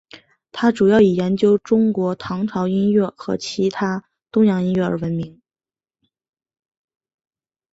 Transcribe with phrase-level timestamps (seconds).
[0.51, 5.39] 他主要以研究中国唐朝音乐和其他东洋音乐而闻名。